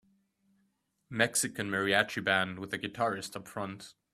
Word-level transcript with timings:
Mexican 1.11 1.69
mariachi 1.69 2.23
band 2.23 2.57
with 2.57 2.71
the 2.71 2.79
guitarist 2.79 3.35
up 3.35 3.47
front. 3.47 3.93